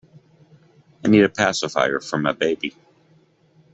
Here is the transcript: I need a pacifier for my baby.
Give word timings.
I 1.05 1.09
need 1.09 1.23
a 1.25 1.29
pacifier 1.29 1.99
for 1.99 2.17
my 2.17 2.31
baby. 2.31 2.73